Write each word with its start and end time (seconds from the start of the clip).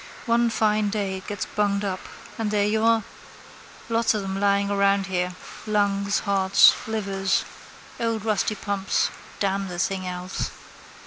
One 0.25 0.49
fine 0.49 0.89
day 0.89 1.17
it 1.19 1.27
gets 1.27 1.45
bunged 1.45 1.85
up: 1.85 1.99
and 2.39 2.49
there 2.49 2.65
you 2.65 2.83
are. 2.83 3.03
Lots 3.87 4.15
of 4.15 4.23
them 4.23 4.39
lying 4.39 4.71
around 4.71 5.05
here: 5.05 5.35
lungs, 5.67 6.21
hearts, 6.21 6.73
livers. 6.87 7.45
Old 7.99 8.25
rusty 8.25 8.55
pumps: 8.55 9.11
damn 9.39 9.67
the 9.67 9.77
thing 9.77 10.07
else. 10.07 10.49